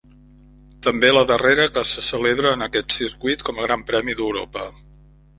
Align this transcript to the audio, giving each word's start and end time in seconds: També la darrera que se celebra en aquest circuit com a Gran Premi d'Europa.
També 0.85 1.09
la 1.11 1.21
darrera 1.31 1.67
que 1.75 1.83
se 1.89 2.03
celebra 2.07 2.53
en 2.57 2.67
aquest 2.67 2.95
circuit 2.97 3.43
com 3.49 3.61
a 3.61 3.67
Gran 3.67 3.83
Premi 3.91 4.17
d'Europa. 4.21 4.65